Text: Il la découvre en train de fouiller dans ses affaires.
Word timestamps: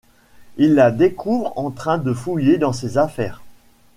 Il 0.57 0.73
la 0.73 0.89
découvre 0.89 1.53
en 1.59 1.69
train 1.69 1.99
de 1.99 2.11
fouiller 2.11 2.57
dans 2.57 2.73
ses 2.73 2.97
affaires. 2.97 3.43